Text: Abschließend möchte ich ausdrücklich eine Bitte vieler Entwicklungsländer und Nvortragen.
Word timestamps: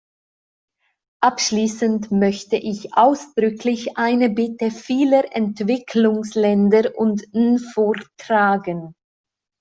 Abschließend 1.21 2.11
möchte 2.11 2.55
ich 2.55 2.95
ausdrücklich 2.97 3.97
eine 3.97 4.31
Bitte 4.31 4.71
vieler 4.71 5.35
Entwicklungsländer 5.35 6.95
und 6.97 7.23
Nvortragen. 7.35 8.95